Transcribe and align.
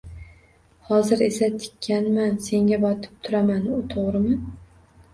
Hozir 0.87 1.21
esa 1.25 1.51
tikanman, 1.65 2.41
senga 2.49 2.83
botib 2.89 3.23
turaman, 3.23 3.71
to'g'rimi? 3.97 4.39